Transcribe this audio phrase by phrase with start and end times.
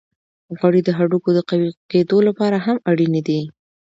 [0.57, 3.41] غوړې د هډوکو د قوی کیدو لپاره هم اړینې دي.